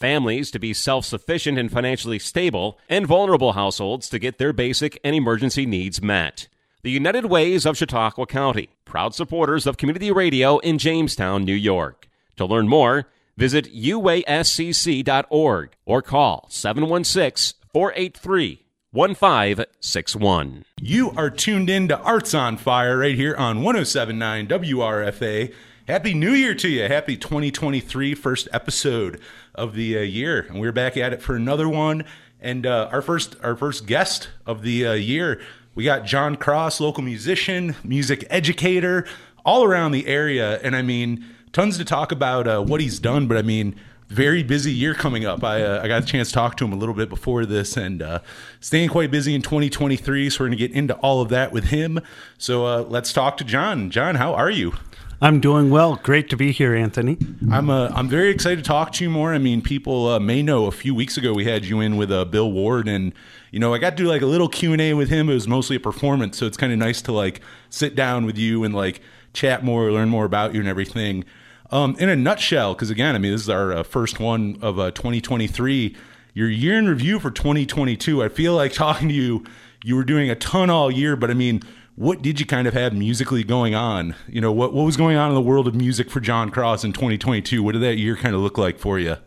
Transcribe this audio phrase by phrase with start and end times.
[0.00, 4.98] families to be self sufficient and financially stable, and vulnerable households to get their basic
[5.04, 6.48] and emergency needs met.
[6.82, 12.08] The United Ways of Chautauqua County, proud supporters of community radio in Jamestown, New York.
[12.36, 13.06] To learn more,
[13.36, 20.64] visit uascc.org or call 716 483 1561.
[20.80, 25.52] You are tuned in to Arts on Fire right here on 1079 WRFA.
[25.90, 26.84] Happy New Year to you.
[26.84, 29.20] Happy 2023 first episode
[29.56, 30.46] of the uh, year.
[30.48, 32.04] And we're back at it for another one.
[32.40, 35.40] And uh, our first our first guest of the uh, year,
[35.74, 39.04] we got John Cross, local musician, music educator,
[39.44, 40.60] all around the area.
[40.60, 43.74] And I mean, tons to talk about uh, what he's done, but I mean,
[44.06, 45.42] very busy year coming up.
[45.42, 47.76] I, uh, I got a chance to talk to him a little bit before this
[47.76, 48.20] and uh,
[48.60, 50.30] staying quite busy in 2023.
[50.30, 51.98] So we're going to get into all of that with him.
[52.38, 53.90] So uh, let's talk to John.
[53.90, 54.74] John, how are you?
[55.22, 55.96] I'm doing well.
[55.96, 57.18] Great to be here, Anthony.
[57.50, 59.34] I'm uh, I'm very excited to talk to you more.
[59.34, 62.10] I mean, people uh, may know a few weeks ago we had you in with
[62.10, 63.12] uh, Bill Ward, and
[63.50, 65.28] you know I got to do like a little Q and A with him.
[65.28, 68.38] It was mostly a performance, so it's kind of nice to like sit down with
[68.38, 69.02] you and like
[69.34, 71.26] chat more, learn more about you and everything.
[71.70, 74.78] Um, in a nutshell, because again, I mean, this is our uh, first one of
[74.78, 75.96] uh, 2023.
[76.32, 78.22] Your year in review for 2022.
[78.22, 79.44] I feel like talking to you,
[79.84, 81.60] you were doing a ton all year, but I mean
[82.00, 84.14] what did you kind of have musically going on?
[84.26, 86.82] You know, what what was going on in the world of music for John Cross
[86.82, 87.62] in 2022?
[87.62, 89.18] What did that year kind of look like for you?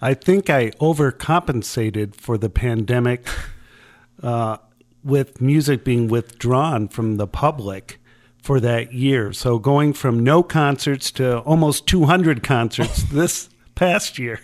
[0.00, 3.28] I think I overcompensated for the pandemic
[4.22, 4.56] uh,
[5.04, 8.00] with music being withdrawn from the public
[8.42, 9.34] for that year.
[9.34, 14.40] So going from no concerts to almost 200 concerts this past year.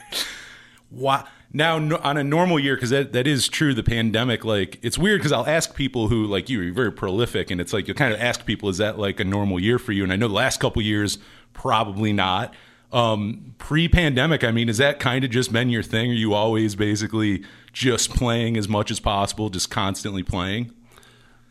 [0.91, 1.25] Wow.
[1.57, 4.99] Now, no, on a normal year, because that, that is true, the pandemic, like, it's
[4.99, 7.95] weird because I'll ask people who, like you, you're very prolific, and it's like, you
[7.95, 10.05] kind of ask people, is that like a normal year for you?
[10.05, 11.17] And I know the last couple years,
[11.55, 12.53] probably not.
[12.93, 16.11] Um, Pre pandemic, I mean, has that kind of just been your thing?
[16.11, 17.43] Are you always basically
[17.73, 20.73] just playing as much as possible, just constantly playing?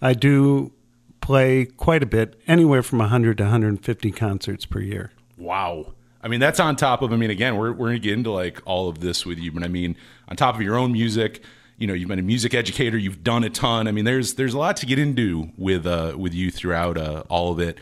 [0.03, 0.71] I do
[1.19, 5.13] play quite a bit, anywhere from 100 to 150 concerts per year.
[5.35, 5.94] Wow.
[6.25, 8.31] I mean, that's on top of, I mean, again, we're, we're going to get into
[8.31, 9.95] like all of this with you, but I mean,
[10.27, 11.43] on top of your own music,
[11.77, 13.87] you know, you've been a music educator, you've done a ton.
[13.87, 17.25] I mean, there's, there's a lot to get into with, uh, with you throughout, uh,
[17.29, 17.77] all of it.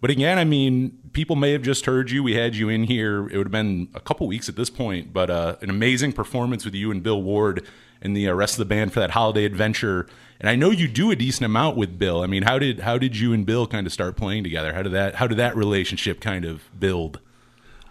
[0.00, 2.24] But again, I mean, people may have just heard you.
[2.24, 3.28] We had you in here.
[3.28, 6.64] It would have been a couple weeks at this point, but uh, an amazing performance
[6.64, 7.64] with you and Bill Ward
[8.02, 10.08] and the uh, rest of the band for that holiday adventure.
[10.40, 12.24] And I know you do a decent amount with Bill.
[12.24, 14.74] I mean, how did how did you and Bill kind of start playing together?
[14.74, 17.20] How did that how did that relationship kind of build?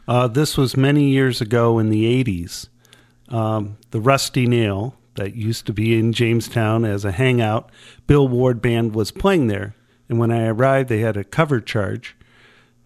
[0.07, 2.67] Uh, this was many years ago in the 80s.
[3.29, 7.69] Um, the Rusty Nail, that used to be in Jamestown as a hangout,
[8.07, 9.75] Bill Ward Band was playing there.
[10.09, 12.15] And when I arrived, they had a cover charge.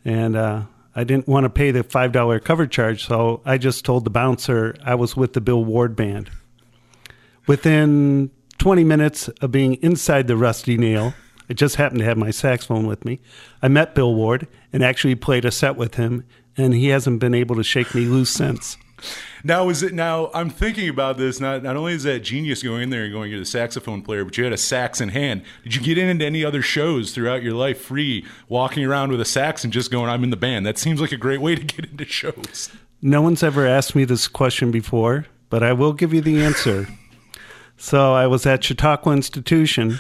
[0.06, 0.64] And uh,
[0.96, 4.76] I didn't want to pay the $5 cover charge, so I just told the bouncer
[4.84, 6.30] I was with the Bill Ward Band.
[7.48, 11.14] Within 20 minutes of being inside the Rusty Nail,
[11.50, 13.22] I just happened to have my saxophone with me.
[13.62, 16.26] I met Bill Ward and actually played a set with him
[16.58, 18.78] and he hasn't been able to shake me loose since.
[19.44, 20.32] Now is it now?
[20.34, 21.40] I'm thinking about this.
[21.40, 24.26] Not not only is that genius going in there and going to the saxophone player,
[24.26, 25.44] but you had a sax in hand.
[25.64, 29.26] Did you get into any other shows throughout your life, free walking around with a
[29.26, 30.66] sax and just going, "I'm in the band"?
[30.66, 32.72] That seems like a great way to get into shows.
[33.02, 36.88] No one's ever asked me this question before, but I will give you the answer.
[37.78, 40.00] so I was at Chautauqua Institution,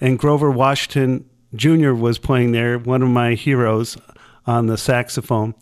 [0.00, 1.92] and Grover Washington Jr.
[1.92, 3.96] was playing there, one of my heroes
[4.46, 5.54] on the saxophone.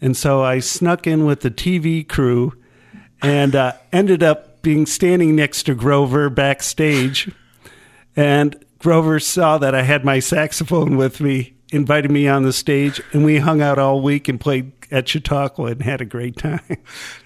[0.00, 2.54] And so I snuck in with the TV crew
[3.22, 7.30] and uh, ended up being standing next to Grover backstage.
[8.16, 13.00] And Grover saw that I had my saxophone with me, invited me on the stage,
[13.12, 16.60] and we hung out all week and played at Chautauqua and had a great time.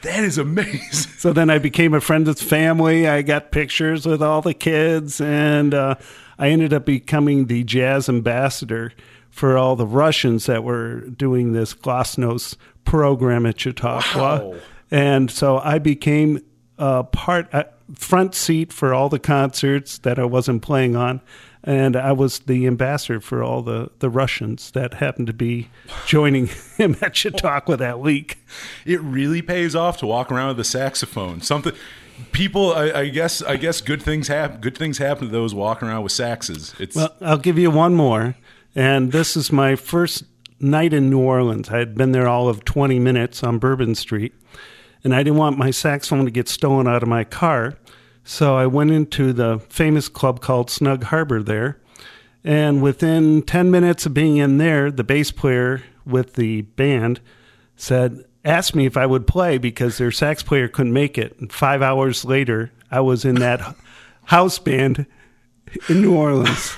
[0.03, 1.13] That is amazing.
[1.17, 3.09] So then I became a friend of the family.
[3.09, 5.95] I got pictures with all the kids, and uh,
[6.39, 8.93] I ended up becoming the jazz ambassador
[9.35, 14.21] for all the Russians that were doing this Glasnost program at Chautauqua.
[14.21, 14.55] Wow.
[14.93, 16.41] And so I became
[16.79, 17.67] a part, a
[17.97, 21.21] front seat for all the concerts that I wasn't playing on.
[21.65, 25.69] And I was the ambassador for all the, the Russians that happened to be
[26.07, 26.47] joining
[26.77, 28.39] him at Chautauqua that week.
[28.87, 31.41] It really pays off to walk around with a saxophone.
[31.41, 31.73] Something
[32.31, 34.61] people, I, I guess, I guess good things happen.
[34.61, 36.79] Good things happen to those walking around with saxes.
[36.79, 38.37] It's Well, I'll give you one more.
[38.75, 40.25] And this is my first
[40.59, 41.69] night in New Orleans.
[41.69, 44.35] I had been there all of 20 minutes on Bourbon Street,
[45.05, 47.75] and I didn't want my saxophone to get stolen out of my car.
[48.25, 51.79] So I went into the famous club called Snug Harbor there.
[52.43, 57.21] And within 10 minutes of being in there, the bass player with the band
[57.77, 61.39] said, asked me if I would play because their sax player couldn't make it.
[61.39, 63.77] And five hours later, I was in that
[64.25, 65.07] house band
[65.89, 66.77] in New Orleans.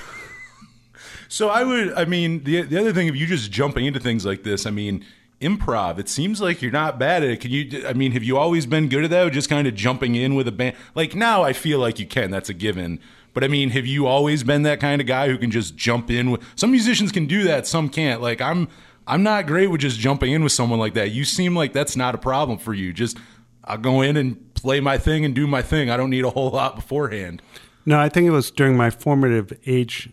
[1.27, 4.25] So I would, I mean, the the other thing, if you just jumping into things
[4.25, 5.05] like this, I mean,
[5.41, 5.99] improv.
[5.99, 7.41] It seems like you're not bad at it.
[7.41, 7.87] Can you?
[7.87, 9.27] I mean, have you always been good at that?
[9.27, 10.75] Or just kind of jumping in with a band.
[10.95, 12.31] Like now, I feel like you can.
[12.31, 12.99] That's a given.
[13.33, 16.09] But I mean, have you always been that kind of guy who can just jump
[16.09, 16.41] in with?
[16.55, 17.67] Some musicians can do that.
[17.67, 18.19] Some can't.
[18.21, 18.67] Like I'm,
[19.05, 21.11] I'm not great with just jumping in with someone like that.
[21.11, 22.91] You seem like that's not a problem for you.
[22.93, 23.17] Just
[23.63, 25.91] I'll go in and play my thing and do my thing.
[25.91, 27.41] I don't need a whole lot beforehand.
[27.85, 30.09] No, I think it was during my formative age,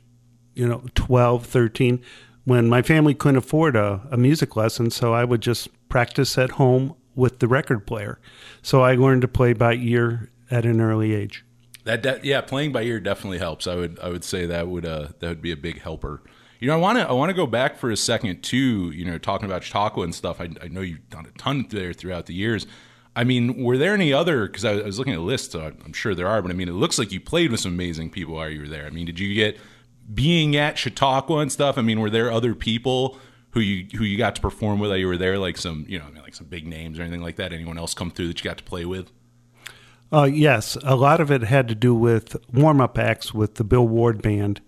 [0.54, 2.02] you know, 12, 13,
[2.44, 4.90] when my family couldn't afford a, a music lesson.
[4.90, 8.18] So I would just practice at home with the record player.
[8.62, 11.44] So I learned to play by ear at an early age.
[11.84, 13.66] That, de- yeah, playing by ear definitely helps.
[13.66, 16.22] I would I would say that would uh that would be a big helper.
[16.58, 18.90] You know, I want to I want to go back for a second too.
[18.90, 20.40] You know, talking about Chautauqua and stuff.
[20.40, 22.66] I, I know you've done a ton there throughout the years.
[23.16, 24.46] I mean, were there any other?
[24.46, 26.40] Because I, I was looking at a list, so I'm sure there are.
[26.40, 28.68] But I mean, it looks like you played with some amazing people while you were
[28.68, 28.86] there.
[28.86, 29.58] I mean, did you get
[30.12, 31.78] being at Chautauqua and stuff?
[31.78, 33.18] I mean, were there other people
[33.50, 35.38] who you who you got to perform with while you were there?
[35.38, 37.52] Like some you know, I mean, like some big names or anything like that?
[37.52, 39.10] Anyone else come through that you got to play with?
[40.12, 43.64] Uh, yes, a lot of it had to do with warm up acts with the
[43.64, 44.60] Bill Ward Band.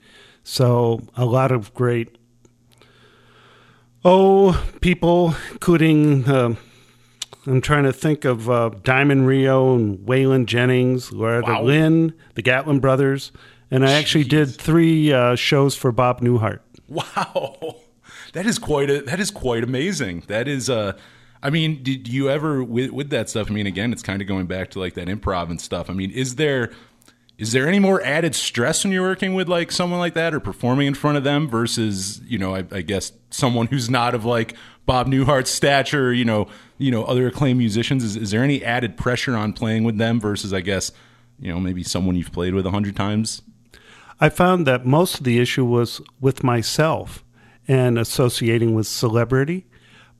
[0.43, 2.17] So a lot of great,
[4.05, 6.55] oh, people, including, uh,
[7.47, 11.63] I'm trying to think of uh, Diamond Rio and Waylon Jennings, Loretta Wow.
[11.63, 13.31] Lynn, the Gatlin Brothers.
[13.71, 16.61] And I actually did three uh, shows for Bob Newhart.
[16.89, 17.77] Wow,
[18.33, 20.23] that is quite a that is quite amazing.
[20.29, 20.97] That is uh
[21.43, 23.51] I mean, did you ever with with that stuff?
[23.51, 25.91] I mean, again, it's kind of going back to like that improv and stuff.
[25.91, 26.73] I mean, is there
[27.39, 30.41] is there any more added stress when you're working with like someone like that or
[30.41, 34.25] performing in front of them versus you know I, I guess someone who's not of
[34.25, 34.55] like
[34.87, 36.49] Bob Newhart's stature, you know,
[36.79, 38.05] you know other acclaimed musicians?
[38.05, 40.93] Is, is there any added pressure on playing with them versus I guess
[41.39, 43.43] you know maybe someone you've played with a hundred times?
[44.21, 47.25] I found that most of the issue was with myself
[47.69, 49.67] and associating with celebrity,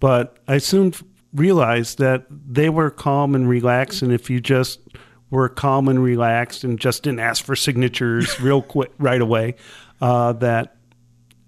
[0.01, 0.93] but I soon
[1.33, 4.81] realized that they were calm and relaxed, and if you just
[5.31, 9.55] were calm and relaxed and just didn't ask for signatures real quick right away,
[10.01, 10.77] uh, that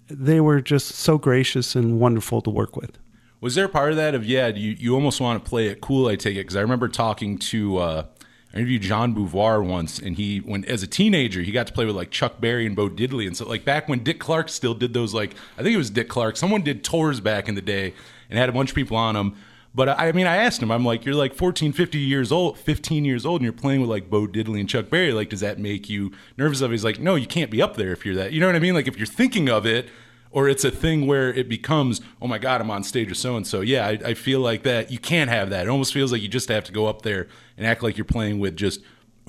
[0.09, 2.99] they were just so gracious and wonderful to work with.
[3.41, 5.81] Was there a part of that of yeah, you you almost want to play it
[5.81, 6.09] cool?
[6.09, 8.07] I take it because I remember talking to uh,
[8.53, 11.85] I interviewed John Beauvoir once, and he when as a teenager he got to play
[11.85, 14.75] with like Chuck Berry and Bo Diddley, and so like back when Dick Clark still
[14.75, 17.63] did those like I think it was Dick Clark, someone did tours back in the
[17.63, 17.95] day
[18.31, 19.37] and had a bunch of people on them.
[19.75, 22.59] But I I mean, I asked him, I'm like, you're like 14, 50 years old,
[22.59, 25.13] 15 years old, and you're playing with like Bo Diddley and Chuck Berry.
[25.13, 26.71] Like, does that make you nervous of?
[26.71, 28.33] He's like, no, you can't be up there if you're that.
[28.33, 28.75] You know what I mean?
[28.75, 29.89] Like, if you're thinking of it,
[30.31, 33.37] or it's a thing where it becomes, oh my God, I'm on stage with so
[33.37, 33.61] and so.
[33.61, 34.91] Yeah, I, I feel like that.
[34.91, 35.67] You can't have that.
[35.67, 38.05] It almost feels like you just have to go up there and act like you're
[38.05, 38.81] playing with just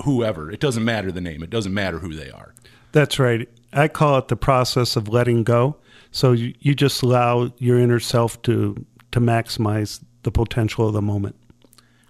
[0.03, 0.51] whoever.
[0.51, 2.53] It doesn't matter the name, it doesn't matter who they are.
[2.91, 3.47] That's right.
[3.71, 5.77] I call it the process of letting go.
[6.11, 11.01] So you, you just allow your inner self to to maximize the potential of the
[11.01, 11.35] moment.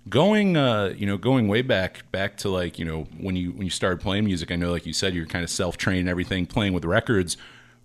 [0.09, 3.63] going uh you know going way back back to like you know when you when
[3.63, 6.45] you started playing music i know like you said you're kind of self-trained and everything
[6.45, 7.37] playing with records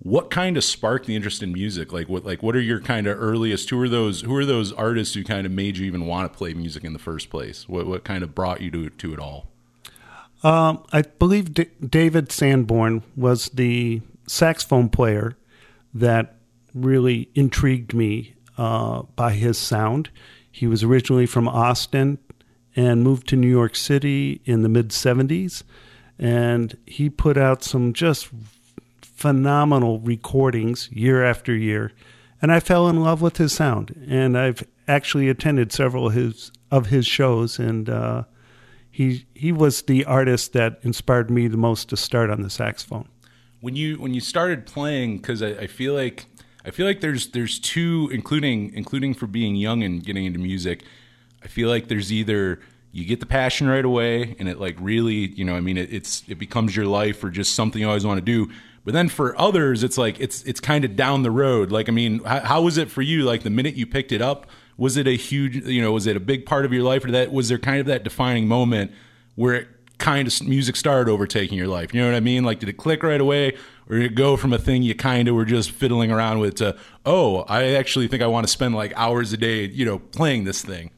[0.04, 3.06] what kind of sparked the interest in music like what like what are your kind
[3.06, 6.06] of earliest who are those who are those artists who kind of made you even
[6.06, 8.90] want to play music in the first place what what kind of brought you to
[8.90, 9.46] to it all
[10.42, 15.36] Um, I believe D- David Sanborn was the saxophone player
[15.94, 16.36] that
[16.74, 20.10] really intrigued me uh, by his sound.
[20.52, 22.18] He was originally from Austin
[22.76, 25.62] and moved to New York City in the mid 70s.
[26.18, 28.28] And he put out some just
[29.24, 31.92] phenomenal recordings year after year.
[32.42, 34.06] And I fell in love with his sound.
[34.06, 37.58] And I've actually attended several of his, of his shows.
[37.58, 38.24] And uh,
[38.90, 43.08] he he was the artist that inspired me the most to start on the saxophone.
[43.60, 46.26] when you when you started playing because I, I feel like
[46.66, 50.84] I feel like there's there's two including including for being young and getting into music
[51.42, 52.60] I feel like there's either
[52.92, 55.92] you get the passion right away and it like really you know I mean it,
[55.92, 58.52] it's it becomes your life or just something you always want to do
[58.84, 61.92] but then for others it's like it's it's kind of down the road like I
[61.92, 64.96] mean how, how was it for you like the minute you picked it up was
[64.96, 67.32] it a huge you know was it a big part of your life or that
[67.32, 68.92] was there kind of that defining moment
[69.36, 71.94] where it kind of music started overtaking your life?
[71.94, 72.44] You know what I mean?
[72.44, 73.56] Like, did it click right away,
[73.88, 76.56] or did it go from a thing you kind of were just fiddling around with
[76.56, 79.98] to, oh, I actually think I want to spend like hours a day, you know,
[79.98, 80.90] playing this thing?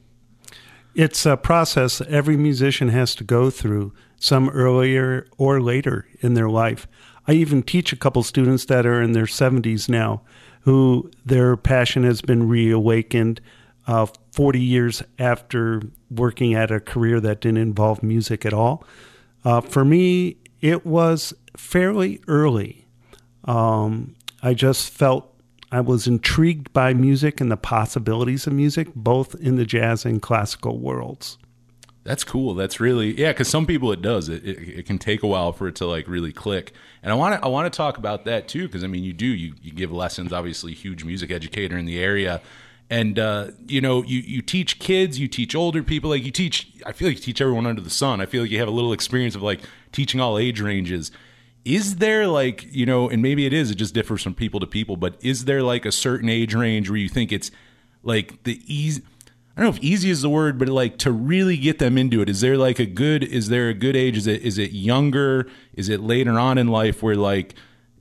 [0.95, 6.35] It's a process that every musician has to go through, some earlier or later in
[6.35, 6.88] their life.
[7.28, 10.23] I even teach a couple students that are in their 70s now
[10.62, 13.40] who their passion has been reawakened
[13.87, 18.85] uh, 40 years after working at a career that didn't involve music at all.
[19.45, 22.85] Uh, for me, it was fairly early.
[23.45, 25.33] Um, I just felt
[25.71, 30.21] I was intrigued by music and the possibilities of music, both in the jazz and
[30.21, 31.38] classical worlds.
[32.07, 32.55] That's cool.
[32.55, 33.33] That's really yeah.
[33.33, 34.29] Because some people it does.
[34.29, 36.73] It, it, it can take a while for it to like really click.
[37.03, 38.69] And I want to I want to talk about that too.
[38.69, 40.33] Because I mean, you do you you give lessons.
[40.33, 42.41] Obviously, huge music educator in the area,
[42.89, 46.09] and uh, you know you you teach kids, you teach older people.
[46.11, 46.69] Like you teach.
[46.87, 48.21] I feel like you teach everyone under the sun.
[48.21, 49.61] I feel like you have a little experience of like
[49.91, 51.11] teaching all age ranges.
[51.65, 53.73] Is there like you know, and maybe it is.
[53.73, 54.97] It just differs from people to people.
[54.97, 57.51] But is there like a certain age range where you think it's
[58.05, 59.03] like the easy
[59.57, 62.21] I don't know if easy is the word, but like to really get them into
[62.21, 62.29] it.
[62.29, 63.25] Is there like a good?
[63.25, 64.17] Is there a good age?
[64.19, 65.49] Is it is it younger?
[65.73, 67.55] Is it later on in life where like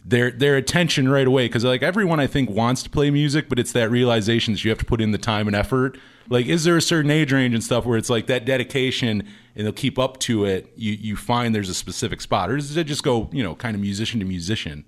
[0.04, 1.48] their their attention right away?
[1.48, 4.70] Because like everyone I think wants to play music, but it's that realization that you
[4.70, 5.98] have to put in the time and effort.
[6.28, 9.66] Like, is there a certain age range and stuff where it's like that dedication and
[9.66, 10.74] they'll keep up to it?
[10.76, 13.76] You you find there's a specific spot, or does it just go you know kind
[13.76, 14.84] of musician to musician?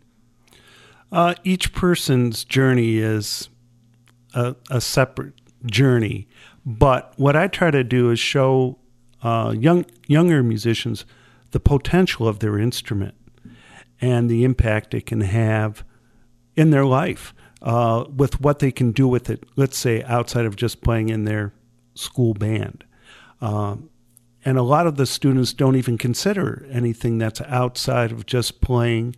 [1.14, 3.48] Uh, each person's journey is
[4.34, 5.34] a, a separate
[5.66, 6.28] journey.
[6.68, 8.78] But what I try to do is show
[9.24, 11.06] uh, young younger musicians
[11.52, 13.16] the potential of their instrument
[14.02, 15.86] and the impact it can have
[16.58, 19.46] in their life uh, with what they can do with it.
[19.56, 21.54] Let's say outside of just playing in their
[21.96, 22.84] school band.
[23.40, 23.90] Um,
[24.44, 29.16] and a lot of the students don't even consider anything that's outside of just playing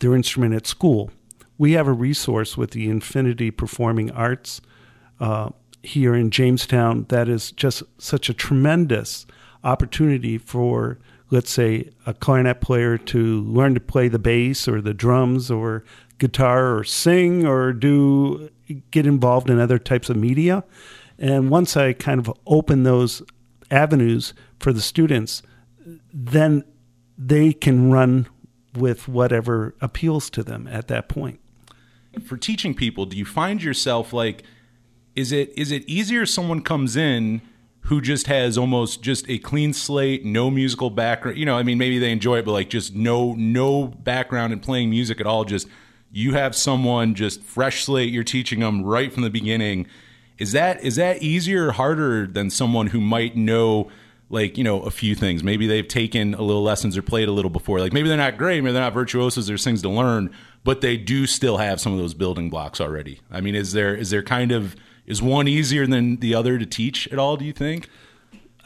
[0.00, 1.10] their instrument at school.
[1.56, 4.60] We have a resource with the Infinity Performing Arts
[5.18, 5.50] uh,
[5.82, 9.26] here in Jamestown that is just such a tremendous
[9.64, 10.98] opportunity for,
[11.30, 15.84] let's say, a clarinet player to learn to play the bass or the drums or
[16.18, 18.48] guitar or sing or do
[18.90, 20.64] get involved in other types of media.
[21.18, 23.22] And once I kind of open those
[23.70, 25.42] avenues for the students,
[26.12, 26.64] then
[27.18, 28.26] they can run
[28.74, 31.40] with whatever appeals to them at that point.
[32.24, 34.42] For teaching people, do you find yourself like
[35.14, 37.42] is it is it easier someone comes in
[37.86, 41.36] who just has almost just a clean slate, no musical background.
[41.36, 44.60] You know, I mean, maybe they enjoy it, but like just no no background in
[44.60, 45.44] playing music at all.
[45.44, 45.66] Just
[46.10, 48.12] you have someone just fresh slate.
[48.12, 49.86] You're teaching them right from the beginning.
[50.38, 53.90] Is that is that easier or harder than someone who might know?
[54.32, 57.32] like you know a few things maybe they've taken a little lessons or played a
[57.32, 60.34] little before like maybe they're not great maybe they're not virtuosos there's things to learn
[60.64, 63.94] but they do still have some of those building blocks already i mean is there
[63.94, 64.74] is there kind of
[65.06, 67.88] is one easier than the other to teach at all, do you think?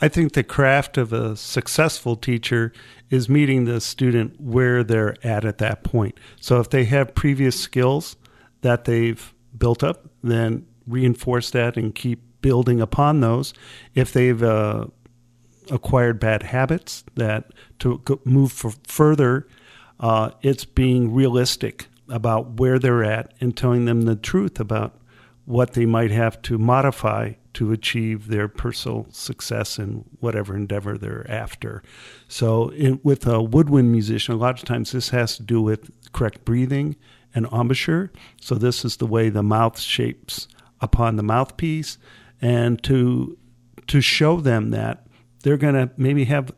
[0.00, 2.72] I think the craft of a successful teacher
[3.08, 6.18] is meeting the student where they're at at that point.
[6.40, 8.16] So if they have previous skills
[8.60, 13.54] that they've built up, then reinforce that and keep building upon those.
[13.94, 14.86] If they've uh,
[15.70, 18.52] acquired bad habits, that to move
[18.86, 19.48] further,
[19.98, 25.00] uh, it's being realistic about where they're at and telling them the truth about
[25.46, 31.28] what they might have to modify to achieve their personal success in whatever endeavor they're
[31.30, 31.82] after.
[32.28, 35.90] So, in, with a woodwind musician, a lot of times this has to do with
[36.12, 36.96] correct breathing
[37.34, 38.12] and embouchure.
[38.40, 40.48] So, this is the way the mouth shapes
[40.80, 41.96] upon the mouthpiece,
[42.42, 43.38] and to
[43.86, 45.06] to show them that
[45.42, 46.50] they're going to maybe have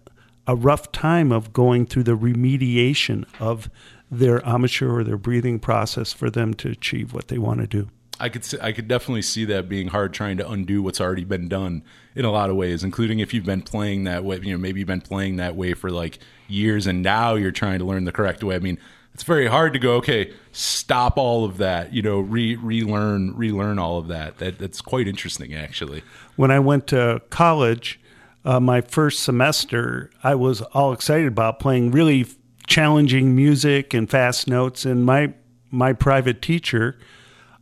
[0.46, 3.68] a rough time of going through the remediation of
[4.10, 7.90] their embouchure or their breathing process for them to achieve what they want to do.
[8.20, 11.48] I could I could definitely see that being hard trying to undo what's already been
[11.48, 11.82] done
[12.14, 14.38] in a lot of ways, including if you've been playing that way.
[14.42, 17.78] You know, maybe you've been playing that way for like years, and now you're trying
[17.78, 18.56] to learn the correct way.
[18.56, 18.78] I mean,
[19.14, 19.94] it's very hard to go.
[19.94, 21.92] Okay, stop all of that.
[21.92, 24.38] You know, re relearn relearn all of that.
[24.38, 26.02] That that's quite interesting, actually.
[26.36, 28.00] When I went to college,
[28.44, 32.26] uh, my first semester, I was all excited about playing really
[32.66, 35.34] challenging music and fast notes, and my
[35.70, 36.98] my private teacher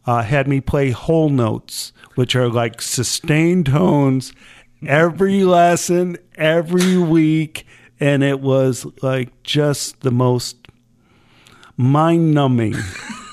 [0.07, 4.33] uh, had me play whole notes, which are like sustained tones
[4.87, 7.67] every lesson, every week.
[7.99, 10.69] And it was like just the most
[11.77, 12.75] mind numbing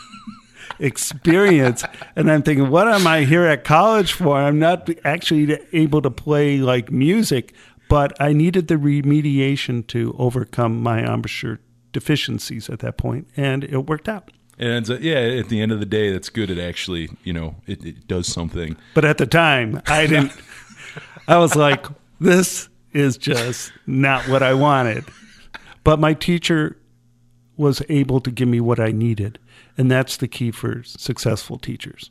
[0.79, 1.83] experience.
[2.15, 4.37] And I'm thinking, what am I here at college for?
[4.37, 7.53] I'm not actually able to play like music,
[7.89, 11.59] but I needed the remediation to overcome my embouchure
[11.91, 14.31] deficiencies at that point, and it worked out.
[14.57, 16.49] And uh, yeah, at the end of the day, that's good.
[16.49, 18.75] It actually, you know, it, it does something.
[18.93, 20.31] But at the time, I didn't.
[21.27, 21.85] I was like,
[22.19, 25.05] this is just not what I wanted.
[25.83, 26.77] But my teacher
[27.57, 29.39] was able to give me what I needed.
[29.77, 32.09] And that's the key for successful teachers.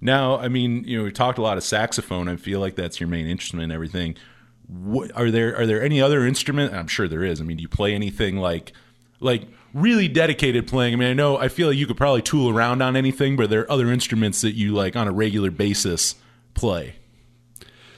[0.00, 2.28] Now, I mean, you know, we talked a lot of saxophone.
[2.28, 4.16] I feel like that's your main instrument and everything.
[4.66, 6.74] What, are there are there any other instrument?
[6.74, 7.40] I'm sure there is.
[7.40, 8.72] I mean, do you play anything like
[9.20, 10.94] like really dedicated playing?
[10.94, 13.50] I mean, I know I feel like you could probably tool around on anything, but
[13.50, 16.16] there are other instruments that you like on a regular basis
[16.54, 16.96] play.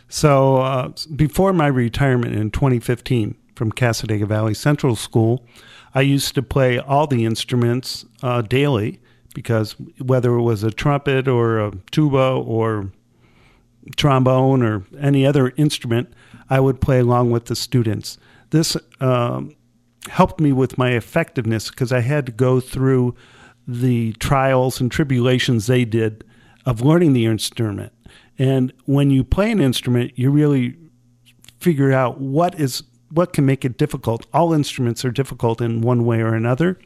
[0.08, 5.44] So uh, before my retirement in 2015 from Cassadaga Valley Central School,
[5.94, 9.00] I used to play all the instruments uh, daily
[9.34, 12.90] because whether it was a trumpet or a tuba or
[13.96, 16.12] trombone or any other instrument,
[16.48, 18.18] I would play along with the students.
[18.50, 19.56] This um,
[20.08, 23.14] helped me with my effectiveness because I had to go through
[23.66, 26.24] the trials and tribulations they did
[26.66, 27.92] of learning the instrument.
[28.38, 30.76] And when you play an instrument, you really
[31.60, 34.26] figure out what is what can make it difficult.
[34.32, 36.78] All instruments are difficult in one way or another.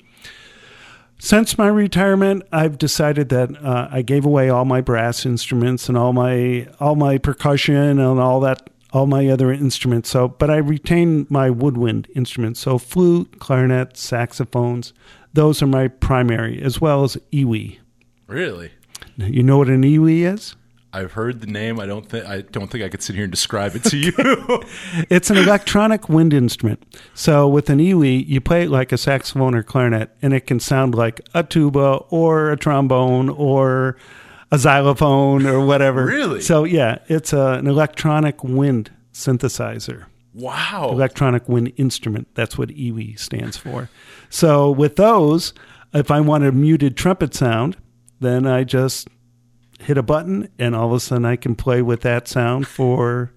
[1.18, 5.96] Since my retirement, I've decided that uh, I gave away all my brass instruments and
[5.96, 10.10] all my all my percussion and all that all my other instruments.
[10.10, 12.60] So, but I retain my woodwind instruments.
[12.60, 14.92] So, flute, clarinet, saxophones.
[15.34, 17.78] Those are my primary, as well as EWI.
[18.26, 18.72] Really?
[19.16, 20.56] You know what an EWI is?
[20.92, 21.78] I've heard the name.
[21.78, 24.12] I don't think I don't think I could sit here and describe it to you.
[25.10, 26.82] it's an electronic wind instrument.
[27.14, 30.60] So with an EWI, you play it like a saxophone or clarinet, and it can
[30.60, 33.96] sound like a tuba or a trombone or
[34.50, 36.06] a xylophone or whatever.
[36.06, 36.40] Really?
[36.40, 40.06] So yeah, it's a, an electronic wind synthesizer.
[40.34, 40.90] Wow.
[40.92, 42.28] Electronic wind instrument.
[42.34, 43.88] That's what EWI stands for.
[44.30, 45.52] So with those,
[45.92, 47.76] if I want a muted trumpet sound,
[48.20, 49.08] then I just
[49.80, 53.32] hit a button and all of a sudden I can play with that sound for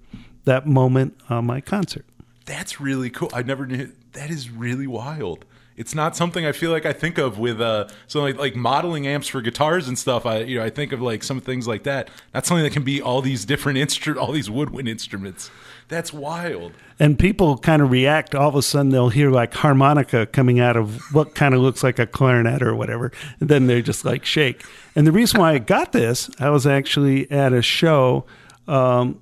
[0.45, 2.05] that moment on my concert.
[2.45, 3.29] That's really cool.
[3.33, 5.45] I never knew that is really wild.
[5.81, 9.07] It's not something I feel like I think of with uh so like like modeling
[9.07, 10.27] amps for guitars and stuff.
[10.27, 12.11] I you know I think of like some things like that.
[12.31, 15.49] That's something that can be all these different instru- all these woodwind instruments.
[15.87, 16.73] That's wild.
[16.99, 18.35] And people kind of react.
[18.35, 21.83] All of a sudden, they'll hear like harmonica coming out of what kind of looks
[21.83, 23.11] like a clarinet or whatever.
[23.39, 24.63] And then they just like shake.
[24.95, 28.25] And the reason why I got this, I was actually at a show,
[28.67, 29.19] um,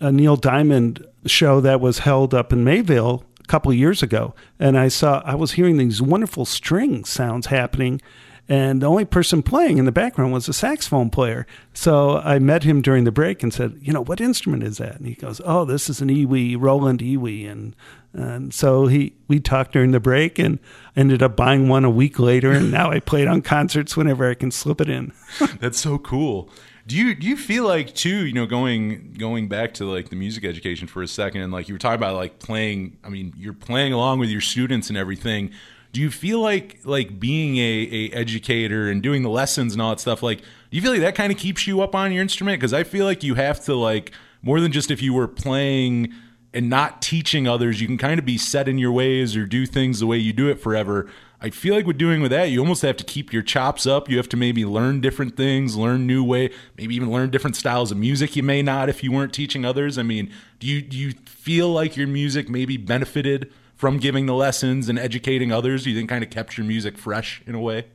[0.00, 4.34] a Neil Diamond show that was held up in Mayville a couple of years ago.
[4.58, 8.00] And I saw, I was hearing these wonderful string sounds happening
[8.48, 11.46] and the only person playing in the background was a saxophone player.
[11.74, 14.96] So I met him during the break and said, "You know, what instrument is that?"
[14.96, 17.74] And he goes, "Oh, this is an EWI, Roland EWI." And
[18.12, 20.60] and so he we talked during the break and
[20.94, 24.30] ended up buying one a week later, and now I play it on concerts whenever
[24.30, 25.12] I can slip it in.
[25.60, 26.48] That's so cool.
[26.86, 30.16] Do you do you feel like too, you know, going going back to like the
[30.16, 33.34] music education for a second and like you were talking about like playing, I mean,
[33.36, 35.50] you're playing along with your students and everything.
[35.92, 39.90] Do you feel like like being a, a educator and doing the lessons and all
[39.90, 42.22] that stuff like do you feel like that kind of keeps you up on your
[42.22, 42.60] instrument?
[42.60, 46.12] Because i feel like you have to like more than just if you were playing
[46.54, 49.66] and not teaching others you can kind of be set in your ways or do
[49.66, 51.08] things the way you do it forever
[51.40, 54.08] i feel like with doing with that you almost have to keep your chops up
[54.08, 57.90] you have to maybe learn different things learn new way maybe even learn different styles
[57.90, 60.96] of music you may not if you weren't teaching others i mean do you do
[60.96, 65.86] you feel like your music maybe benefited from giving the lessons and educating others?
[65.86, 67.86] You think kind of kept your music fresh in a way?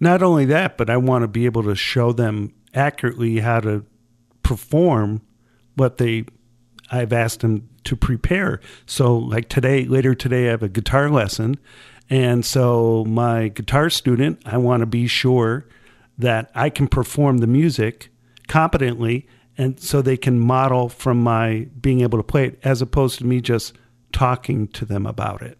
[0.00, 3.84] Not only that, but I want to be able to show them accurately how to
[4.42, 5.22] perform
[5.76, 6.24] what they
[6.92, 8.60] I've asked them to prepare.
[8.86, 11.58] So like today, later today I have a guitar lesson
[12.10, 15.66] and so my guitar student, I want to be sure
[16.18, 18.10] that I can perform the music
[18.48, 19.26] competently
[19.56, 23.24] and so they can model from my being able to play it as opposed to
[23.24, 23.74] me just
[24.12, 25.56] talking to them about it.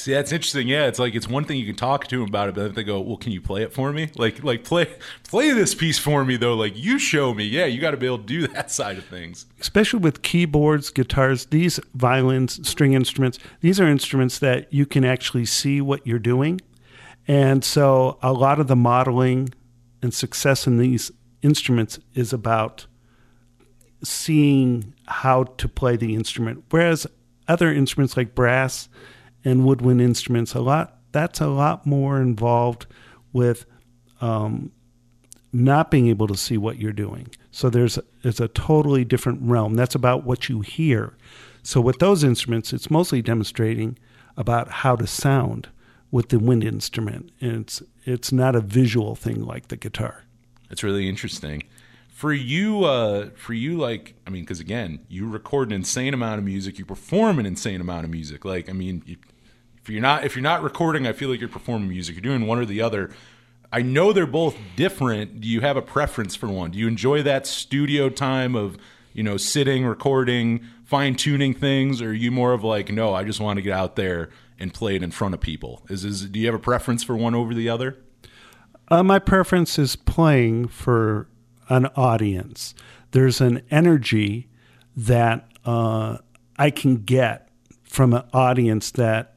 [0.00, 0.66] See, that's interesting.
[0.66, 2.84] Yeah, it's like it's one thing you can talk to them about it, but they
[2.84, 4.86] go, "Well, can you play it for me?" Like, like play
[5.24, 6.54] play this piece for me, though.
[6.54, 7.44] Like, you show me.
[7.44, 9.44] Yeah, you got to be able to do that side of things.
[9.60, 13.38] Especially with keyboards, guitars, these violins, string instruments.
[13.60, 16.62] These are instruments that you can actually see what you're doing,
[17.28, 19.50] and so a lot of the modeling
[20.00, 22.86] and success in these instruments is about
[24.02, 26.64] seeing how to play the instrument.
[26.70, 27.06] Whereas
[27.46, 28.88] other instruments like brass
[29.44, 32.86] and woodwind instruments, a lot that's a lot more involved
[33.32, 33.66] with
[34.20, 34.70] um,
[35.52, 37.28] not being able to see what you're doing.
[37.50, 39.74] So there's it's a totally different realm.
[39.74, 41.16] That's about what you hear.
[41.62, 43.98] So with those instruments, it's mostly demonstrating
[44.36, 45.68] about how to sound
[46.10, 50.24] with the wind instrument, and it's it's not a visual thing like the guitar.
[50.68, 51.64] That's really interesting.
[52.20, 56.38] For you, uh, for you, like I mean, because again, you record an insane amount
[56.38, 58.44] of music, you perform an insane amount of music.
[58.44, 59.16] Like I mean, you,
[59.80, 62.16] if you're not if you're not recording, I feel like you're performing music.
[62.16, 63.10] You're doing one or the other.
[63.72, 65.40] I know they're both different.
[65.40, 66.72] Do you have a preference for one?
[66.72, 68.76] Do you enjoy that studio time of
[69.14, 73.24] you know sitting, recording, fine tuning things, or are you more of like, no, I
[73.24, 74.28] just want to get out there
[74.58, 75.86] and play it in front of people?
[75.88, 77.96] Is is do you have a preference for one over the other?
[78.88, 81.30] Uh, my preference is playing for
[81.70, 82.74] an audience.
[83.12, 84.48] There's an energy
[84.94, 86.18] that uh,
[86.58, 87.48] I can get
[87.84, 89.36] from an audience that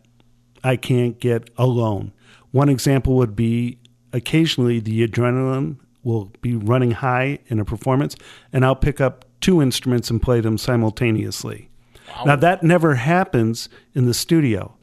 [0.63, 2.11] I can't get alone.
[2.51, 3.79] One example would be
[4.11, 8.15] occasionally the adrenaline will be running high in a performance,
[8.51, 11.69] and I'll pick up two instruments and play them simultaneously.
[12.09, 12.23] Wow.
[12.25, 14.75] Now, that never happens in the studio.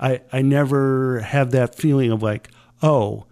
[0.00, 2.48] I, I never have that feeling of like,
[2.82, 3.26] oh,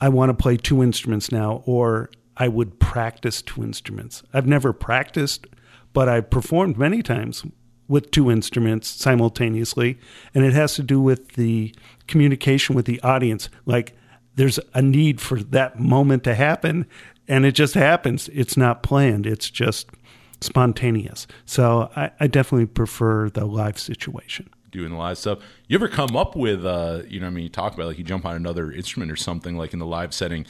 [0.00, 4.22] I want to play two instruments now, or I would practice two instruments.
[4.32, 5.46] I've never practiced,
[5.92, 7.44] but I've performed many times
[7.86, 9.98] with two instruments simultaneously.
[10.34, 11.74] And it has to do with the
[12.08, 13.48] communication with the audience.
[13.66, 13.96] Like
[14.34, 16.86] there's a need for that moment to happen,
[17.28, 18.28] and it just happens.
[18.32, 19.88] It's not planned, it's just
[20.40, 21.26] spontaneous.
[21.46, 25.38] So I, I definitely prefer the live situation doing the live stuff.
[25.68, 28.02] You ever come up with, uh, you know, I mean, you talk about like you
[28.02, 30.46] jump on another instrument or something like in the live setting.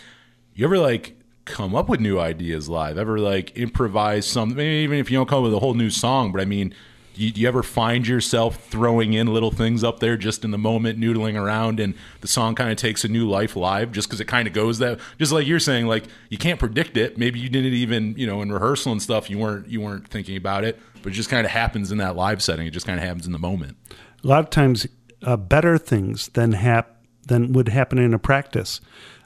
[0.54, 2.98] You ever like come up with new ideas live?
[2.98, 4.58] Ever like improvise something?
[4.58, 6.74] Even if you don't come up with a whole new song, but I mean,
[7.14, 10.50] do you, do you, ever find yourself throwing in little things up there just in
[10.50, 14.08] the moment, noodling around, and the song kind of takes a new life live just
[14.08, 14.98] because it kind of goes that?
[15.18, 17.16] Just like you're saying, like you can't predict it.
[17.16, 20.36] Maybe you didn't even, you know, in rehearsal and stuff, you weren't you weren't thinking
[20.36, 22.66] about it, but it just kind of happens in that live setting.
[22.66, 23.76] It just kind of happens in the moment.
[24.24, 24.86] A lot of times,
[25.22, 26.96] uh, better things than hap-
[27.28, 28.80] than would happen in a practice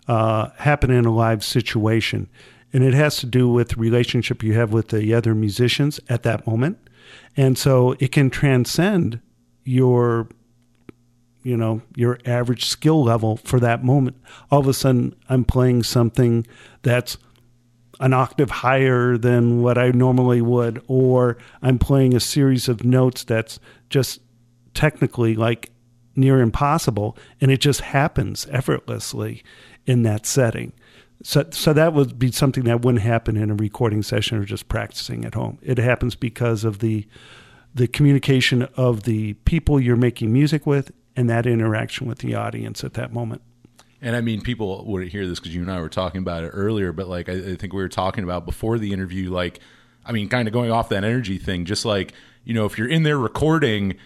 [0.09, 2.29] uh, happen in a live situation.
[2.73, 6.47] And it has to do with relationship you have with the other musicians at that
[6.47, 6.79] moment.
[7.37, 9.21] And so it can transcend
[9.65, 10.29] your
[11.43, 14.17] you know your average skill level for that moment
[14.51, 16.47] all of a sudden i'm playing something
[16.83, 17.17] that's
[18.01, 23.25] an octave higher than what i normally would or i'm playing a series of notes
[23.25, 24.21] that's just
[24.75, 25.71] technically like
[26.17, 29.43] near impossible and it just happens effortlessly
[29.89, 30.73] in that setting.
[31.23, 34.69] So, so that would be something that wouldn't happen in a recording session or just
[34.69, 35.59] practicing at home.
[35.63, 37.09] It happens because of the
[37.75, 42.83] the communication of the people you're making music with and that interaction with the audience
[42.83, 43.43] at that moment.
[44.01, 46.49] And I mean, people wouldn't hear this because you and I were talking about it
[46.49, 49.61] earlier, but like I, I think we were talking about before the interview, like,
[50.05, 52.89] I mean, kind of going off that energy thing, just like, you know, if you're
[52.89, 53.97] in there recording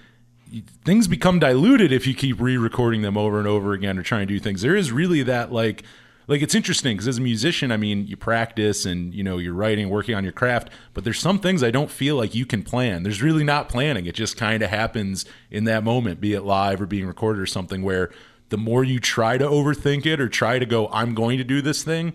[0.85, 4.35] things become diluted if you keep re-recording them over and over again or trying to
[4.35, 4.63] do things.
[4.63, 5.85] There is really that like
[6.29, 9.55] like it's interesting because as a musician, I mean, you practice and you know you're
[9.55, 12.63] writing, working on your craft, but there's some things I don't feel like you can
[12.63, 13.03] plan.
[13.03, 16.81] There's really not planning; it just kind of happens in that moment, be it live
[16.81, 17.83] or being recorded or something.
[17.83, 18.11] Where
[18.51, 21.61] the more you try to overthink it or try to go, "I'm going to do
[21.61, 22.15] this thing,"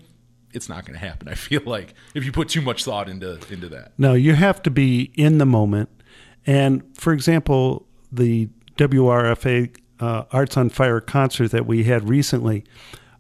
[0.54, 1.28] it's not going to happen.
[1.28, 3.94] I feel like if you put too much thought into into that.
[3.98, 5.90] No, you have to be in the moment.
[6.46, 7.87] And for example,
[8.18, 12.64] the WRFA uh, Arts on Fire concert that we had recently,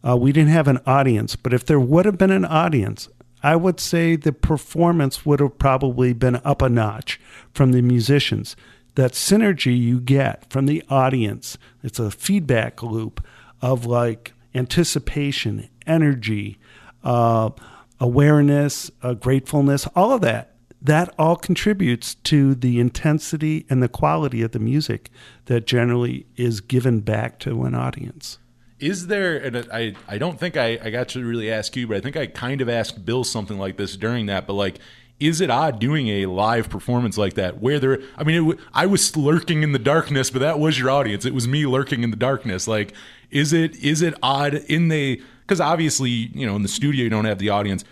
[0.07, 1.35] uh, we didn't have an audience.
[1.35, 3.09] But if there would have been an audience,
[3.41, 7.19] I would say the performance would have probably been up a notch
[7.53, 8.55] from the musicians.
[8.95, 13.23] That synergy you get from the audience, it's a feedback loop
[13.61, 16.57] of like anticipation, energy,
[17.03, 17.51] uh,
[17.99, 24.41] awareness, uh, gratefulness, all of that that all contributes to the intensity and the quality
[24.41, 25.09] of the music
[25.45, 28.37] that generally is given back to an audience.
[28.79, 31.97] Is there, and I, I don't think I, I got to really ask you, but
[31.97, 34.77] I think I kind of asked Bill something like this during that, but like,
[35.19, 39.17] is it odd doing a live performance like that where there i mean i was
[39.17, 41.25] lurking in the darkness but that was your audience.
[41.25, 42.67] It was me lurking in the darkness.
[42.67, 42.93] Like
[43.31, 47.09] is it is it odd in the because obviously you know in the studio you
[47.09, 47.83] don't have the audience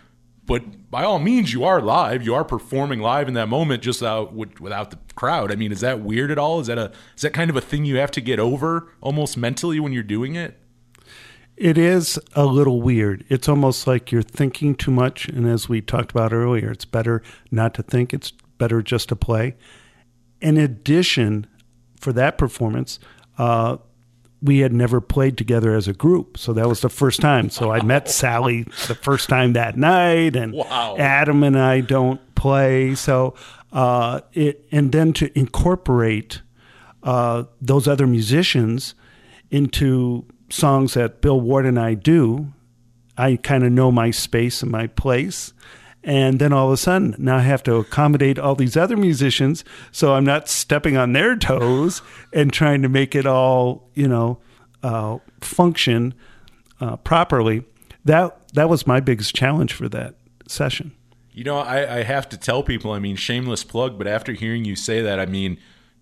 [0.45, 2.23] but by all means, you are live.
[2.23, 5.51] You are performing live in that moment, just out without the crowd.
[5.51, 6.59] I mean, is that weird at all?
[6.59, 9.37] Is that a is that kind of a thing you have to get over almost
[9.37, 10.59] mentally when you're doing it?
[11.57, 13.25] It is a little weird.
[13.29, 17.23] It's almost like you're thinking too much, and as we talked about earlier, it's better
[17.49, 18.13] not to think.
[18.13, 19.55] It's better just to play.
[20.41, 21.47] In addition,
[21.99, 22.99] for that performance,
[23.37, 23.77] uh,
[24.45, 26.37] we had never played together as a group.
[26.37, 27.49] So that was the first time.
[27.49, 30.95] So I met Sally the first time that night, and wow.
[30.97, 32.95] Adam and I don't play.
[32.95, 33.35] So
[33.71, 36.41] uh, it and then to incorporate
[37.03, 38.95] uh, those other musicians
[39.49, 42.53] into songs that Bill Ward and I do.
[43.17, 45.53] I kind of know my space and my place.
[46.05, 49.65] And then all of a sudden, now I have to accommodate all these other musicians.
[49.91, 54.37] So I'm not stepping on their toes and trying to make it all, you know,
[54.83, 56.13] uh, function
[56.79, 57.63] uh, properly.
[58.05, 60.13] That that was my biggest challenge for that
[60.47, 60.91] session.
[61.31, 62.91] You know, I, I have to tell people.
[62.91, 65.57] I mean, shameless plug, but after hearing you say that, I mean,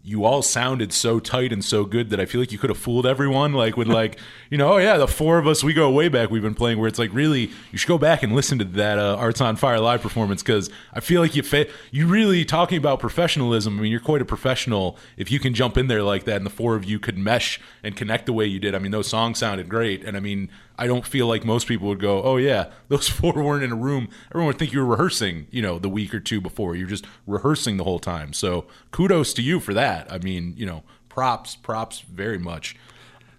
[0.05, 2.77] you all sounded so tight and so good that I feel like you could have
[2.77, 3.53] fooled everyone.
[3.53, 6.29] Like with like, you know, oh yeah, the four of us we go way back.
[6.29, 8.99] We've been playing where it's like really you should go back and listen to that
[8.99, 12.77] uh, Arts on Fire live performance because I feel like you fa- you really talking
[12.77, 13.79] about professionalism.
[13.79, 16.45] I mean, you're quite a professional if you can jump in there like that and
[16.45, 18.75] the four of you could mesh and connect the way you did.
[18.75, 21.87] I mean, those songs sounded great, and I mean, I don't feel like most people
[21.87, 24.85] would go, "Oh yeah, those four weren't in a room." Everyone would think you were
[24.85, 26.75] rehearsing, you know, the week or two before.
[26.75, 28.33] You're just rehearsing the whole time.
[28.33, 30.11] So kudos to you for that.
[30.11, 32.75] I mean, you know, props, props, very much.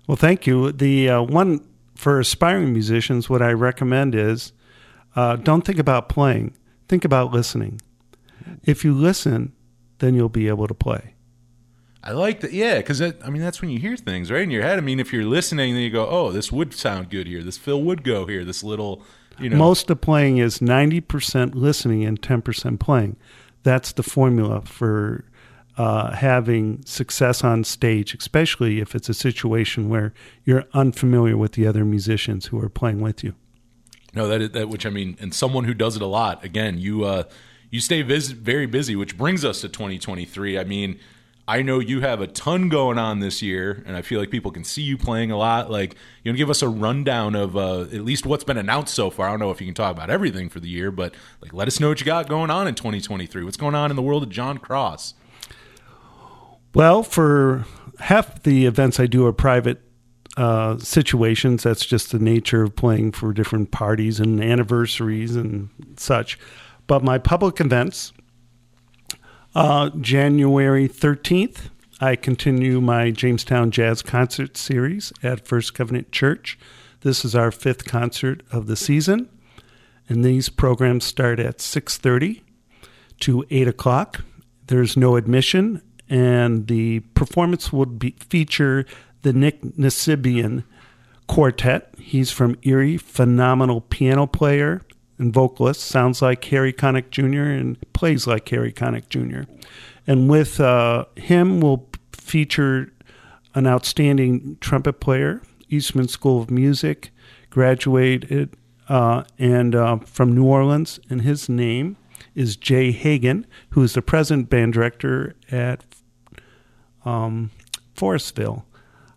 [0.07, 0.71] Well, thank you.
[0.73, 4.53] The uh, one for aspiring musicians, what I recommend is
[5.17, 6.57] uh, don't think about playing.
[6.89, 7.81] Think about listening.
[8.65, 9.53] If you listen,
[9.99, 11.14] then you'll be able to play.
[12.07, 12.53] I like that.
[12.53, 14.77] Yeah, because I mean that's when you hear things right in your head.
[14.77, 17.43] I mean, if you're listening, then you go, "Oh, this would sound good here.
[17.43, 18.45] This fill would go here.
[18.45, 19.03] This little,
[19.41, 23.17] you know." Most of playing is ninety percent listening and ten percent playing.
[23.63, 25.25] That's the formula for
[25.79, 30.13] uh, having success on stage, especially if it's a situation where
[30.45, 33.35] you're unfamiliar with the other musicians who are playing with you.
[34.13, 36.45] No, that is, that which I mean, and someone who does it a lot.
[36.45, 37.23] Again, you uh,
[37.71, 40.59] you stay vis- very busy, which brings us to 2023.
[40.59, 41.01] I mean
[41.47, 44.51] I know you have a ton going on this year, and I feel like people
[44.51, 45.71] can see you playing a lot.
[45.71, 49.11] Like, you know, give us a rundown of uh, at least what's been announced so
[49.11, 49.27] far.
[49.27, 51.69] I don't know if you can talk about everything for the year, but like, let
[51.69, 53.45] us know what you got going on in 2023.
[53.45, 55.15] What's going on in the world of John Cross?
[56.75, 57.67] Well, for
[58.01, 59.83] half the events I do are private
[60.39, 61.63] uh, situations.
[61.63, 66.39] That's just the nature of playing for different parties and anniversaries and such.
[66.87, 68.13] But my public events
[69.55, 76.59] uh, January 13th, I continue my Jamestown Jazz Concert Series at First Covenant Church.
[77.03, 79.29] This is our fifth concert of the season,
[80.09, 82.41] and these programs start at 6.30
[83.21, 84.25] to 8 o'clock.
[84.67, 88.87] There's no admission, and the performance will be, feature
[89.23, 90.65] the Nick Nasibian
[91.29, 91.95] Quartet.
[91.99, 94.83] He's from Erie, phenomenal piano player,
[95.19, 97.43] and vocalist, sounds like Harry Connick Jr.
[97.43, 99.51] and plays like Harry Connick Jr.
[100.07, 102.93] And with uh, him, we'll feature
[103.55, 107.11] an outstanding trumpet player, Eastman School of Music,
[107.51, 108.51] graduated
[108.89, 111.97] uh, and uh, from New Orleans, and his name
[112.35, 115.85] is Jay Hagan, who is the present band director at
[117.05, 117.51] um,
[117.95, 118.65] Forestville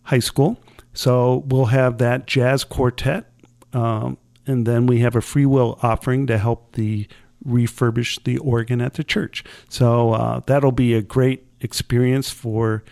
[0.04, 0.60] High School.
[0.94, 3.32] So we'll have that jazz quartet.
[3.74, 7.08] Um, and then we have a free will offering to help the
[7.46, 9.44] refurbish the organ at the church.
[9.70, 12.84] So uh, that'll be a great experience for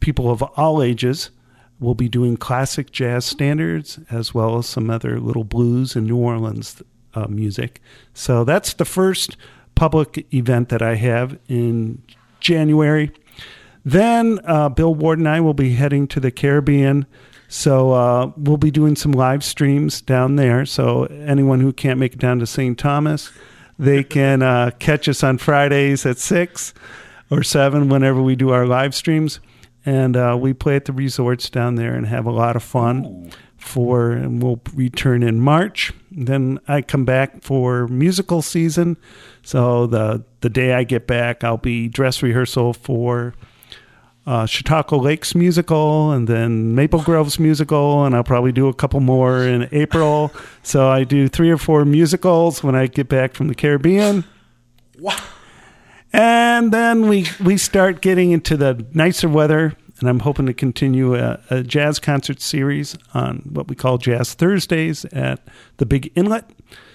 [0.00, 1.30] people of all ages.
[1.78, 6.16] We'll be doing classic jazz standards as well as some other little blues and New
[6.16, 6.82] Orleans
[7.14, 7.80] uh, music.
[8.14, 9.36] So that's the first
[9.74, 12.02] public event that I have in
[12.40, 13.12] January.
[13.84, 17.06] Then uh, Bill Ward and I will be heading to the Caribbean
[17.50, 20.64] so uh, we'll be doing some live streams down there.
[20.64, 22.78] So anyone who can't make it down to St.
[22.78, 23.32] Thomas,
[23.76, 26.72] they can uh, catch us on Fridays at six
[27.28, 29.40] or seven whenever we do our live streams,
[29.84, 33.30] and uh, we play at the resorts down there and have a lot of fun.
[33.56, 35.92] For and we'll return in March.
[36.10, 38.96] Then I come back for musical season.
[39.42, 43.34] So the the day I get back, I'll be dress rehearsal for
[44.26, 49.00] uh, Chautauqua Lakes musical and then Maple Groves musical, and I'll probably do a couple
[49.00, 50.32] more in April.
[50.62, 54.24] so I do three or four musicals when I get back from the Caribbean.
[54.98, 55.16] Wow.
[56.12, 61.14] And then we, we start getting into the nicer weather, and I'm hoping to continue
[61.14, 66.50] a, a jazz concert series on what we call Jazz Thursdays at the Big Inlet.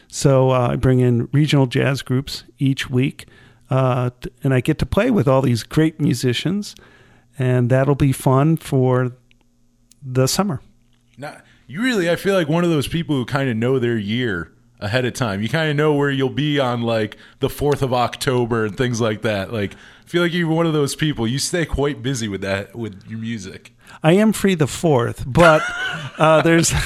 [0.08, 3.26] So uh, I bring in regional jazz groups each week,
[3.70, 4.12] uh,
[4.44, 6.76] and I get to play with all these great musicians
[7.38, 9.13] and that'll be fun for
[10.02, 10.62] the summer.
[11.17, 13.98] Now, you really, I feel like one of those people who kind of know their
[13.98, 15.41] year ahead of time.
[15.41, 19.00] You kind of know where you'll be on like the 4th of October and things
[19.02, 19.52] like that.
[19.52, 21.28] Like, I feel like you're one of those people.
[21.28, 23.74] You stay quite busy with that, with your music.
[24.04, 25.62] I am free the 4th, but
[26.17, 26.71] uh, there's.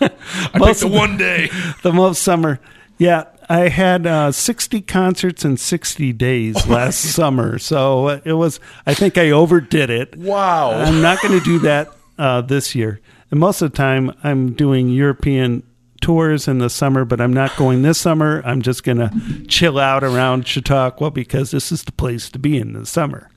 [0.00, 0.08] I
[0.54, 1.50] picked the one day.
[1.82, 2.60] The most summer.
[2.98, 3.24] Yeah.
[3.50, 7.58] I had uh, 60 concerts in 60 days last summer.
[7.58, 10.16] So uh, it was, I think I overdid it.
[10.16, 10.70] Wow.
[10.70, 13.00] I'm not going to do that uh, this year.
[13.32, 15.64] And most of the time, I'm doing European
[16.00, 18.40] tours in the summer, but I'm not going this summer.
[18.44, 19.10] I'm just going to
[19.48, 23.29] chill out around Chautauqua because this is the place to be in the summer.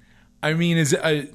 [0.44, 1.26] I mean, is uh,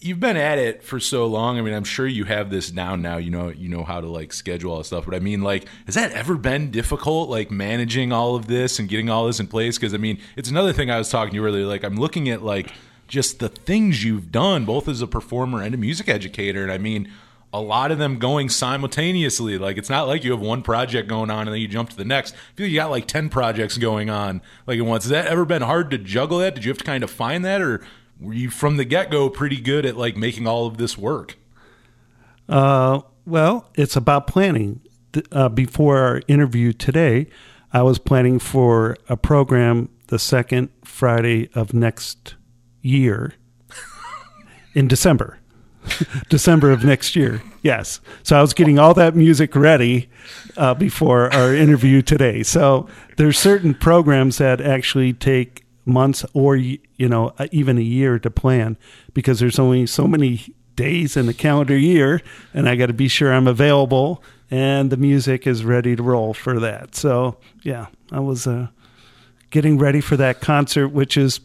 [0.00, 1.58] you've been at it for so long.
[1.58, 3.16] I mean, I'm sure you have this down now.
[3.16, 5.06] You know, you know how to like schedule all this stuff.
[5.06, 8.90] But I mean, like, has that ever been difficult, like managing all of this and
[8.90, 9.78] getting all this in place?
[9.78, 11.64] Because I mean, it's another thing I was talking to you earlier.
[11.64, 12.72] Like, I'm looking at like
[13.08, 16.78] just the things you've done, both as a performer and a music educator, and I
[16.78, 17.10] mean.
[17.54, 19.58] A lot of them going simultaneously.
[19.58, 21.96] Like it's not like you have one project going on and then you jump to
[21.98, 22.32] the next.
[22.32, 25.04] I feel like you got like ten projects going on like at once.
[25.04, 26.54] Has that ever been hard to juggle that?
[26.54, 27.84] Did you have to kind of find that, or
[28.22, 31.36] were you from the get go pretty good at like making all of this work?
[32.48, 34.80] Uh, well, it's about planning.
[35.30, 37.26] Uh, before our interview today,
[37.72, 42.34] I was planning for a program the second Friday of next
[42.80, 43.34] year
[44.74, 45.38] in December.
[46.28, 47.42] December of next year.
[47.62, 48.00] Yes.
[48.22, 50.08] So I was getting all that music ready
[50.56, 52.42] uh, before our interview today.
[52.42, 58.18] So there's certain programs that actually take months or you know uh, even a year
[58.18, 58.76] to plan
[59.14, 62.20] because there's only so many days in the calendar year
[62.54, 66.34] and I got to be sure I'm available and the music is ready to roll
[66.34, 66.94] for that.
[66.94, 68.68] So, yeah, I was uh,
[69.50, 71.40] getting ready for that concert which is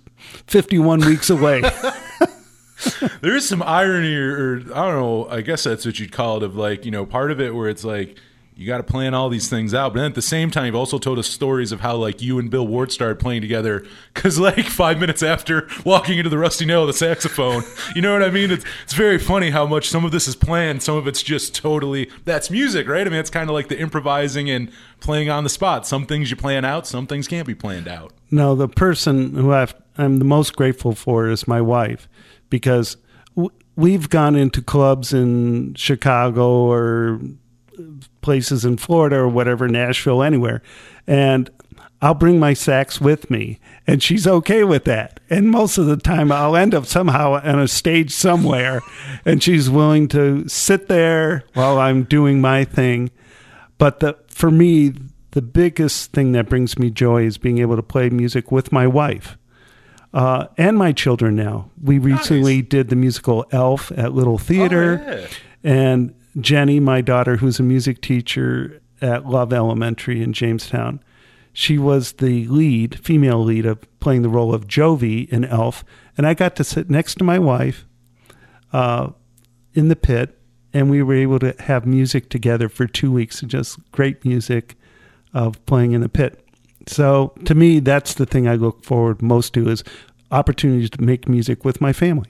[0.47, 1.61] 51 weeks away.
[3.21, 6.37] there is some irony or, or I don't know, I guess that's what you'd call
[6.37, 8.17] it of like, you know, part of it where it's like
[8.57, 9.93] you got to plan all these things out.
[9.93, 12.39] But then at the same time, you've also told us stories of how like you
[12.39, 16.65] and Bill Ward started playing together because like five minutes after walking into the Rusty
[16.65, 17.63] Nail a saxophone,
[17.95, 18.49] you know what I mean?
[18.49, 21.53] It's it's very funny how much some of this is planned, some of it's just
[21.53, 23.05] totally that's music, right?
[23.05, 25.85] I mean, it's kind of like the improvising and playing on the spot.
[25.85, 28.11] Some things you plan out, some things can't be planned out.
[28.31, 32.09] No, the person who I've, I'm the most grateful for is my wife
[32.49, 32.97] because
[33.35, 37.21] w- we've gone into clubs in Chicago or
[38.27, 40.61] places in Florida or whatever, Nashville, anywhere.
[41.07, 41.49] And
[42.01, 45.21] I'll bring my sax with me, and she's okay with that.
[45.29, 48.81] And most of the time, I'll end up somehow on a stage somewhere,
[49.23, 53.11] and she's willing to sit there while I'm doing my thing.
[53.77, 54.93] But the, for me,
[55.31, 58.85] the biggest thing that brings me joy is being able to play music with my
[58.87, 59.37] wife
[60.13, 61.69] uh, and my children now.
[61.81, 65.27] We recently did the musical Elf at Little Theater, Oh, yeah.
[65.63, 70.99] and Jenny, my daughter, who's a music teacher at Love Elementary in Jamestown,
[71.53, 75.83] she was the lead, female lead, of playing the role of Jovie in Elf,
[76.15, 77.85] and I got to sit next to my wife
[78.71, 79.09] uh,
[79.73, 80.37] in the pit,
[80.73, 84.75] and we were able to have music together for two weeks, just great music
[85.33, 86.43] of playing in the pit.
[86.85, 89.83] So to me, that's the thing I look forward most to is
[90.31, 92.29] opportunities to make music with my family.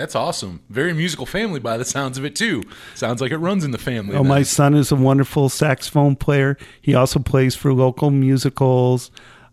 [0.00, 0.62] That's awesome.
[0.70, 2.62] Very musical family by the sounds of it too.
[2.94, 4.14] Sounds like it runs in the family.
[4.16, 4.28] Oh, then.
[4.28, 6.56] my son is a wonderful saxophone player.
[6.80, 9.10] He also plays for local musicals,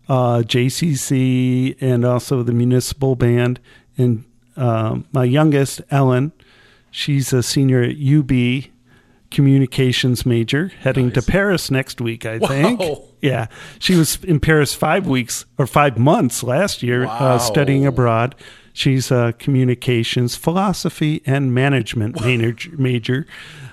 [0.08, 3.60] uh, JCC, and also the municipal band.
[3.98, 4.24] And
[4.56, 6.32] um my youngest, Ellen,
[6.90, 8.64] she's a senior at UB,
[9.30, 12.80] communications major, heading to Paris next week, I think.
[12.80, 13.04] Wow.
[13.20, 13.46] Yeah,
[13.78, 17.18] she was in Paris five weeks or five months last year, Wow.
[17.34, 18.34] uh, studying abroad.
[18.78, 23.26] She's a communications philosophy and management major, major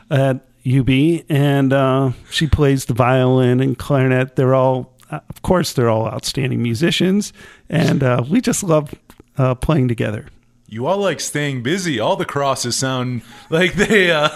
[0.09, 0.37] at
[0.67, 0.89] UB,
[1.29, 4.35] and uh, she plays the violin and clarinet.
[4.35, 7.33] They're all, uh, of course, they're all outstanding musicians,
[7.69, 8.95] and uh, we just love
[9.37, 10.25] uh, playing together.
[10.67, 11.99] You all like staying busy.
[11.99, 14.29] All the crosses sound like they uh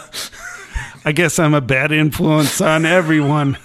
[1.03, 3.57] I guess I'm a bad influence on everyone.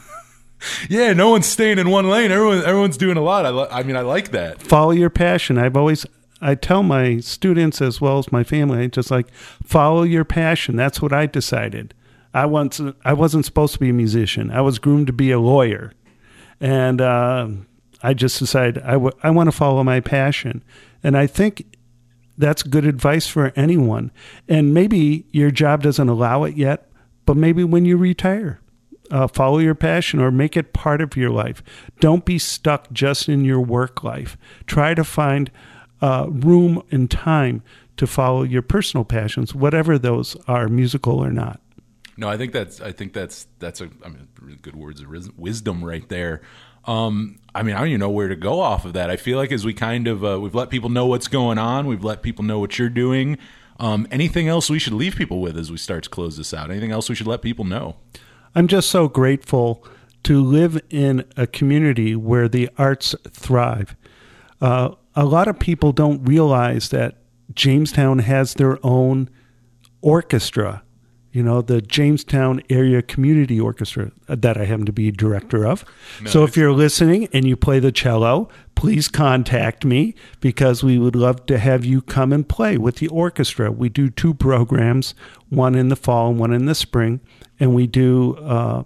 [0.88, 2.32] yeah, no one's staying in one lane.
[2.32, 3.44] Everyone everyone's doing a lot.
[3.44, 4.62] I I mean, I like that.
[4.62, 5.58] follow your passion.
[5.58, 6.06] I've always
[6.40, 10.76] I tell my students as well as my family, just like follow your passion.
[10.76, 11.94] That's what I decided.
[12.32, 14.50] I once I wasn't supposed to be a musician.
[14.50, 15.92] I was groomed to be a lawyer,
[16.60, 17.48] and uh,
[18.02, 20.62] I just decided I, w- I want to follow my passion.
[21.02, 21.76] And I think
[22.36, 24.10] that's good advice for anyone.
[24.48, 26.88] And maybe your job doesn't allow it yet,
[27.24, 28.60] but maybe when you retire,
[29.10, 31.62] uh, follow your passion or make it part of your life.
[32.00, 34.36] Don't be stuck just in your work life.
[34.66, 35.50] Try to find
[36.04, 37.62] uh, room and time
[37.96, 41.62] to follow your personal passions, whatever those are, musical or not.
[42.18, 45.38] No, I think that's I think that's that's a I mean really good words of
[45.38, 46.42] wisdom right there.
[46.84, 49.08] Um, I mean, I don't even know where to go off of that.
[49.08, 51.86] I feel like as we kind of uh, we've let people know what's going on,
[51.86, 53.38] we've let people know what you're doing.
[53.80, 56.70] Um, anything else we should leave people with as we start to close this out?
[56.70, 57.96] Anything else we should let people know?
[58.54, 59.82] I'm just so grateful
[60.24, 63.96] to live in a community where the arts thrive.
[64.60, 67.18] Uh, a lot of people don't realize that
[67.52, 69.30] Jamestown has their own
[70.00, 70.82] orchestra.
[71.32, 75.84] You know, the Jamestown Area Community Orchestra that I happen to be director of.
[76.26, 81.16] So if you're listening and you play the cello, please contact me because we would
[81.16, 83.72] love to have you come and play with the orchestra.
[83.72, 85.16] We do two programs,
[85.48, 87.20] one in the fall and one in the spring,
[87.58, 88.84] and we do uh,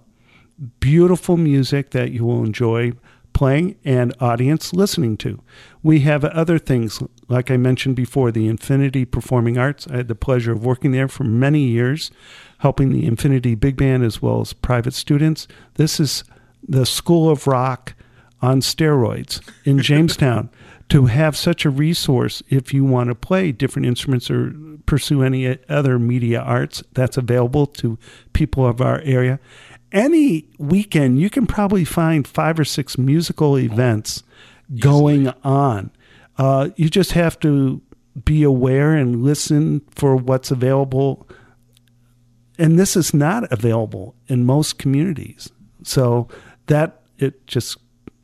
[0.81, 2.93] beautiful music that you will enjoy
[3.39, 5.41] playing and audience listening to.
[5.81, 9.87] We have other things, like I mentioned before, the Infinity Performing Arts.
[9.87, 12.11] I had the pleasure of working there for many years,
[12.59, 15.47] helping the Infinity Big Band as well as private students.
[15.75, 16.25] This is
[16.67, 17.95] the School of Rock
[18.43, 20.51] on steroids in Jamestown.
[20.89, 24.53] to have such a resource if you want to play different instruments or
[24.85, 27.99] pursue any other media arts that's available to
[28.33, 29.39] people of our area
[29.93, 34.23] any weekend you can probably find five or six musical events
[34.79, 35.91] going on.
[36.37, 37.81] Uh, you just have to
[38.25, 41.29] be aware and listen for what's available.
[42.59, 45.51] And this is not available in most communities.
[45.85, 46.29] So
[46.67, 47.79] that it just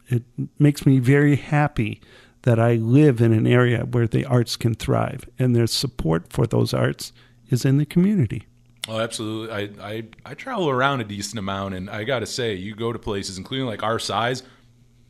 [0.09, 0.23] it
[0.59, 2.01] makes me very happy
[2.43, 6.47] that I live in an area where the arts can thrive and there's support for
[6.47, 7.12] those arts
[7.49, 8.47] is in the community.
[8.87, 9.51] Oh, absolutely.
[9.80, 12.93] I, I I travel around a decent amount, and I got to say, you go
[12.93, 14.43] to places, including like our size,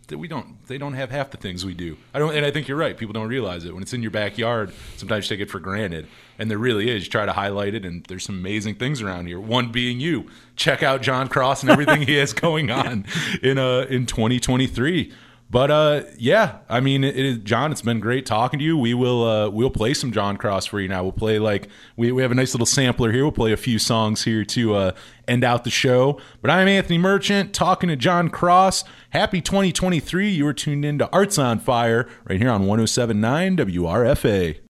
[0.08, 0.64] that we don't.
[0.66, 1.96] They don't have half the things we do.
[2.12, 2.96] I don't, and I think you're right.
[2.96, 4.72] People don't realize it when it's in your backyard.
[4.96, 6.06] Sometimes you take it for granted,
[6.38, 7.04] and there really is.
[7.04, 9.40] You try to highlight it, and there's some amazing things around here.
[9.40, 10.30] One being you.
[10.56, 13.06] Check out John Cross and everything he has going on
[13.42, 15.12] in uh in 2023.
[15.54, 17.70] But uh, yeah, I mean, it is, John.
[17.70, 18.76] It's been great talking to you.
[18.76, 21.04] We will uh, we'll play some John Cross for you now.
[21.04, 23.22] We'll play like we, we have a nice little sampler here.
[23.22, 24.92] We'll play a few songs here to uh,
[25.28, 26.20] end out the show.
[26.42, 28.82] But I'm Anthony Merchant talking to John Cross.
[29.10, 30.28] Happy 2023.
[30.28, 34.58] You are tuned in to Arts on Fire right here on 107.9 WRFA.